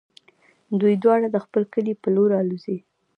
[0.79, 2.77] دوی دواړه د خپل کلي په لور الوزي.